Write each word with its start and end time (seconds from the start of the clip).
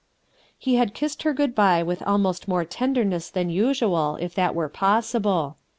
He 0.57 0.77
had 0.77 0.95
kissed 0.95 1.21
her 1.21 1.31
good 1.31 1.53
by 1.53 1.83
with 1.83 2.01
almost 2.01 2.47
more 2.47 2.65
tenderness 2.65 3.29
than 3.29 3.51
usual, 3.51 4.17
if 4.19 4.33
that 4.33 4.55
were 4.55 4.67
possible. 4.67 5.57